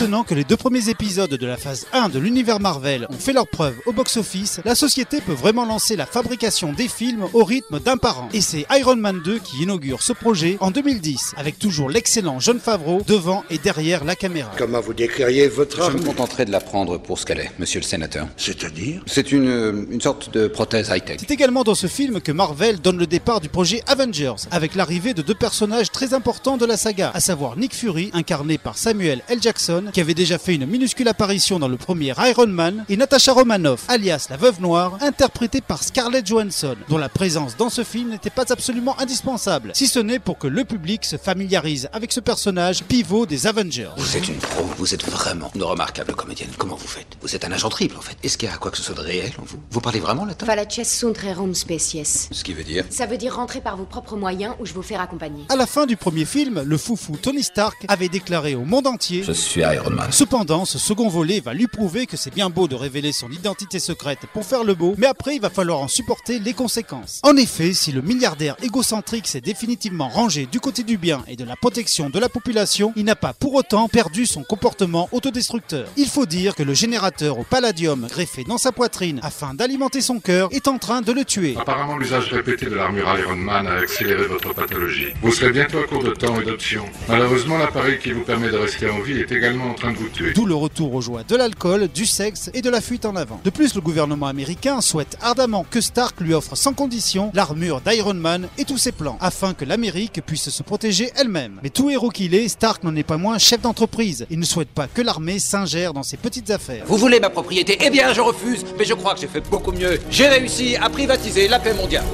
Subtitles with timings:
[0.00, 3.32] Maintenant que les deux premiers épisodes de la phase 1 de l'univers Marvel ont fait
[3.32, 7.80] leurs preuves au box-office, la société peut vraiment lancer la fabrication des films au rythme
[7.80, 8.28] d'un par an.
[8.32, 12.60] Et c'est Iron Man 2 qui inaugure ce projet en 2010, avec toujours l'excellent John
[12.60, 14.52] Favreau devant et derrière la caméra.
[14.56, 17.50] Comment vous décririez votre Je me arme contenterai de la prendre pour ce qu'elle est,
[17.58, 18.28] monsieur le sénateur.
[18.36, 21.16] C'est-à-dire C'est une, euh, une sorte de prothèse high-tech.
[21.18, 25.12] C'est également dans ce film que Marvel donne le départ du projet Avengers, avec l'arrivée
[25.12, 29.22] de deux personnages très importants de la saga, à savoir Nick Fury, incarné par Samuel
[29.28, 29.42] L.
[29.42, 33.32] Jackson, qui avait déjà fait une minuscule apparition dans le premier Iron Man, et Natasha
[33.32, 38.10] Romanoff, alias la Veuve Noire, interprétée par Scarlett Johansson, dont la présence dans ce film
[38.10, 42.20] n'était pas absolument indispensable, si ce n'est pour que le public se familiarise avec ce
[42.20, 43.90] personnage pivot des Avengers.
[43.96, 46.50] Vous êtes une pro, vous êtes vraiment une remarquable comédienne.
[46.58, 47.16] Comment vous faites?
[47.20, 48.16] Vous êtes un agent triple, en fait.
[48.22, 49.58] Est-ce qu'il y a quoi que ce soit de réel en vous?
[49.70, 50.46] Vous parlez vraiment latin?
[50.46, 52.28] Rerum species.
[52.30, 52.84] Ce qui veut dire?
[52.90, 55.44] Ça veut dire rentrer par vos propres moyens ou je vous fais accompagner.
[55.48, 59.22] À la fin du premier film, le foufou Tony Stark avait déclaré au monde entier
[59.22, 60.10] Je suis Iron Man.
[60.10, 63.78] Cependant, ce second volet va lui prouver que c'est bien beau de révéler son identité
[63.78, 67.20] secrète pour faire le beau, mais après il va falloir en supporter les conséquences.
[67.22, 71.44] En effet, si le milliardaire égocentrique s'est définitivement rangé du côté du bien et de
[71.44, 75.88] la protection de la population, il n'a pas pour autant perdu son comportement autodestructeur.
[75.96, 80.18] Il faut dire que le générateur au palladium greffé dans sa poitrine afin d'alimenter son
[80.20, 81.56] cœur est en train de le tuer.
[81.58, 85.14] Apparemment, l'usage répété de l'armure Iron Man a accéléré votre pathologie.
[85.22, 86.86] Vous serez bientôt à court de temps et d'options.
[87.08, 90.08] Malheureusement, l'appareil qui vous permet de rester en vie est également en train de vous
[90.08, 90.32] tuer.
[90.32, 93.40] D'où le retour aux joies de l'alcool, du sexe et de la fuite en avant.
[93.44, 98.14] De plus, le gouvernement américain souhaite ardemment que Stark lui offre sans condition l'armure d'Iron
[98.14, 101.60] Man et tous ses plans, afin que l'Amérique puisse se protéger elle-même.
[101.62, 104.26] Mais tout héros qu'il est, Stark n'en est pas moins chef d'entreprise.
[104.30, 106.84] Il ne souhaite pas que l'armée s'ingère dans ses petites affaires.
[106.86, 107.78] Vous voulez ma propriété?
[107.80, 109.98] Eh bien, je refuse, mais je crois que j'ai fait beaucoup mieux.
[110.10, 112.04] J'ai réussi à privatiser la paix mondiale.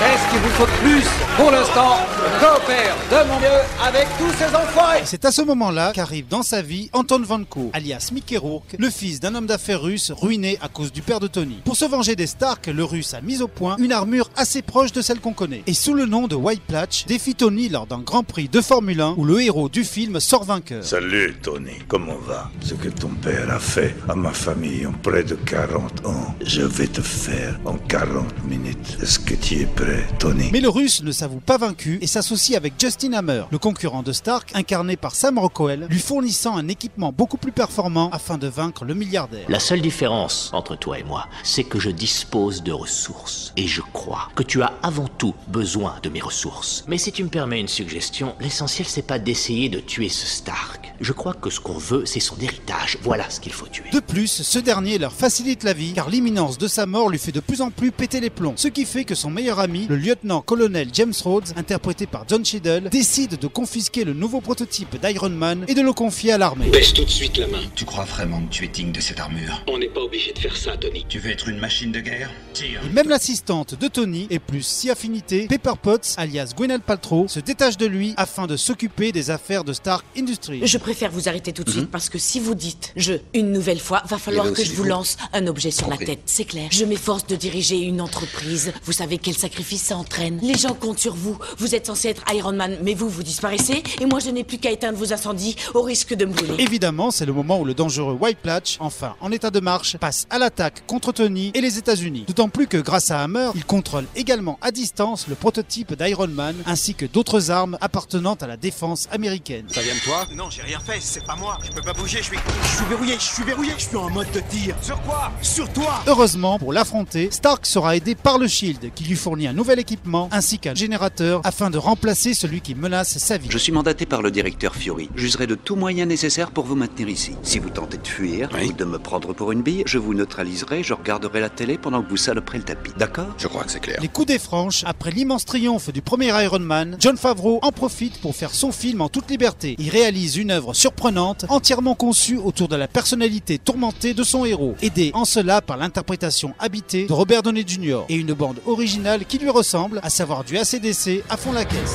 [0.00, 1.04] Qu'est-ce qu'il vous faut plus
[1.36, 5.42] Pour l'instant, je coopère de mon mieux avec tous ces enfoirés Et c'est à ce
[5.42, 9.82] moment-là qu'arrive dans sa vie Anton Vanko, alias Mickey Rourke, le fils d'un homme d'affaires
[9.82, 11.58] russe ruiné à cause du père de Tony.
[11.64, 14.92] Pour se venger des Stark, le russe a mis au point une armure assez proche
[14.92, 15.62] de celle qu'on connaît.
[15.66, 19.00] Et sous le nom de White Platch, défie Tony lors d'un Grand Prix de Formule
[19.00, 20.84] 1 où le héros du film sort vainqueur.
[20.84, 22.50] Salut Tony, comment va?
[22.62, 26.62] Ce que ton père a fait à ma famille en près de 40 ans, je
[26.62, 28.98] vais te faire en 40 minutes.
[29.02, 30.48] Est-ce que tu es prêt, Tony?
[30.52, 34.12] Mais le russe ne s'avoue pas vaincu et s'associe avec Justin Hammer, le concurrent de
[34.12, 38.84] Stark, incarné par Sam Rockwell, lui fournissant un équipement beaucoup plus performant afin de vaincre
[38.84, 39.44] le milliardaire.
[39.48, 43.52] La seule différence entre toi et moi, c'est que je dispose de ressources.
[43.56, 46.84] Et je crois que tu as avant tout besoin de mes ressources.
[46.88, 50.79] Mais si tu me permets une suggestion, l'essentiel c'est pas d'essayer de tuer ce Stark.
[51.00, 52.98] Je crois que ce qu'on veut, c'est son héritage.
[53.00, 53.88] Voilà ce qu'il faut tuer.
[53.90, 57.32] De plus, ce dernier leur facilite la vie car l'imminence de sa mort lui fait
[57.32, 58.52] de plus en plus péter les plombs.
[58.56, 62.90] Ce qui fait que son meilleur ami, le lieutenant-colonel James Rhodes, interprété par John Cheadle,
[62.90, 66.68] décide de confisquer le nouveau prototype d'Iron Man et de le confier à l'armée.
[66.68, 67.62] Baisse tout de suite la main.
[67.74, 69.64] Tu crois vraiment que tu es digne de cette armure?
[69.68, 71.06] On n'est pas obligé de faire ça, Tony.
[71.08, 72.30] Tu veux être une machine de guerre?
[72.52, 77.26] Tire Et même l'assistante de Tony, et plus si affinité, Pepper Potts, alias Gwyneth Paltrow,
[77.26, 80.60] se détache de lui afin de s'occuper des affaires de Stark Industries.
[80.62, 83.78] Je préfère vous arrêter tout de suite parce que si vous dites je une nouvelle
[83.78, 86.18] fois, va falloir avait que je vous lance un objet sur la tête.
[86.26, 86.68] C'est clair.
[86.72, 88.72] Je m'efforce de diriger une entreprise.
[88.82, 90.40] Vous savez quel sacrifice ça entraîne.
[90.42, 91.38] Les gens comptent sur vous.
[91.58, 93.84] Vous êtes censé être Iron Man, mais vous, vous disparaissez.
[94.00, 96.56] Et moi, je n'ai plus qu'à éteindre vos incendies au risque de me brûler.
[96.58, 100.26] Évidemment, c'est le moment où le dangereux White Platch, enfin en état de marche, passe
[100.28, 102.24] à l'attaque contre Tony et les États-Unis.
[102.26, 106.56] D'autant plus que grâce à Hammer, il contrôle également à distance le prototype d'Iron Man
[106.66, 109.66] ainsi que d'autres armes appartenant à la défense américaine.
[109.68, 110.26] Ça vient de toi?
[110.34, 110.79] Non, j'ai rien.
[110.80, 111.58] Fait, c'est pas moi.
[111.64, 112.38] Je peux pas bouger, je suis.
[112.62, 114.76] Je suis verrouillé, je suis verrouillé, je suis en mode de tir.
[114.82, 115.32] Sur quoi?
[115.42, 119.52] Sur toi Heureusement, pour l'affronter, Stark sera aidé par le Shield, qui lui fournit un
[119.52, 123.48] nouvel équipement ainsi qu'un générateur afin de remplacer celui qui menace sa vie.
[123.50, 125.08] Je suis mandaté par le directeur Fury.
[125.14, 127.32] J'userai de tout moyen nécessaire pour vous maintenir ici.
[127.42, 130.82] Si vous tentez de fuir ou de me prendre pour une bille, je vous neutraliserai,
[130.82, 132.92] je regarderai la télé pendant que vous saloperez le tapis.
[132.96, 133.34] D'accord?
[133.38, 133.98] Je crois que c'est clair.
[134.00, 138.20] Les coups des franches, après l'immense triomphe du premier Iron Man, John Favreau en profite
[138.20, 139.74] pour faire son film en toute liberté.
[139.78, 144.74] Il réalise une œuvre surprenante, entièrement conçue autour de la personnalité tourmentée de son héros,
[144.82, 148.00] aidé en cela par l'interprétation habitée de Robert Downey Jr.
[148.08, 151.94] et une bande originale qui lui ressemble, à savoir du ACDC à fond la caisse.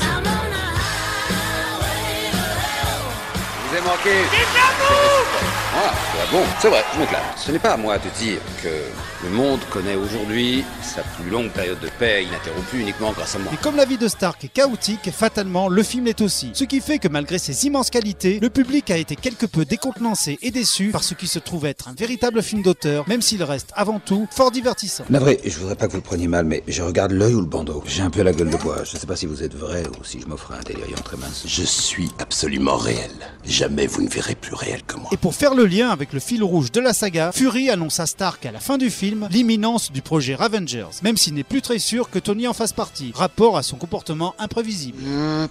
[3.70, 5.65] Vous manqué.
[5.75, 7.24] C'est bon, c'est vrai, je m'éclate.
[7.38, 8.69] Ce n'est pas à moi de dire que
[9.25, 13.51] le monde connaît aujourd'hui sa plus longue période de paix ininterrompue uniquement grâce à moi.
[13.54, 16.51] Et comme la vie de Stark est chaotique, fatalement, le film l'est aussi.
[16.54, 20.39] Ce qui fait que malgré ses immenses qualités, le public a été quelque peu décontenancé
[20.42, 23.71] et déçu par ce qui se trouve être un véritable film d'auteur, même s'il reste
[23.75, 25.04] avant tout fort divertissant.
[25.10, 27.48] Navré, je voudrais pas que vous le preniez mal, mais je regarde l'œil ou le
[27.48, 27.83] bandeau.
[27.86, 28.83] J'ai un peu la gueule de bois.
[28.86, 31.44] Je sais pas si vous êtes vrai ou si je m'offre un délirium très mince.
[31.45, 33.12] Je suis absolument réel.
[33.44, 35.10] Jamais vous ne verrez plus réel que moi.
[35.12, 38.06] Et pour faire le lien avec le fil rouge de la saga, Fury annonce à
[38.06, 41.80] Stark à la fin du film l'imminence du projet Ravengers, même s'il n'est plus très
[41.80, 45.00] sûr que Tony en fasse partie, rapport à son comportement imprévisible.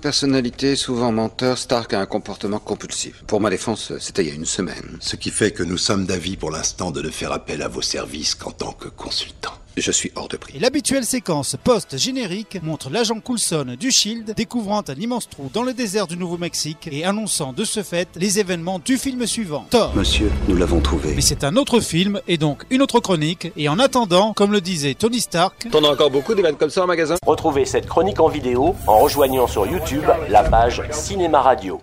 [0.01, 3.23] Personnalité, souvent menteur, Stark a un comportement compulsif.
[3.27, 4.99] Pour ma défense, c'était il y a une semaine.
[5.01, 7.83] Ce qui fait que nous sommes d'avis pour l'instant de ne faire appel à vos
[7.83, 9.53] services qu'en tant que consultant.
[9.77, 10.57] Je suis hors de prix.
[10.57, 15.73] Et l'habituelle séquence post-générique montre l'agent Coulson du Shield découvrant un immense trou dans le
[15.73, 19.95] désert du Nouveau-Mexique et annonçant de ce fait les événements du film suivant, Thor.
[19.97, 21.15] Monsieur, nous l'avons trouvé.
[21.15, 23.51] Mais c'est un autre film et donc une autre chronique.
[23.57, 26.71] Et en attendant, comme le disait Tony Stark, T'en as encore beaucoup des vannes comme
[26.71, 31.41] ça en magasin Retrouvez cette chronique en vidéo en rejoignant sur YouTube la page Cinéma
[31.41, 31.81] Radio.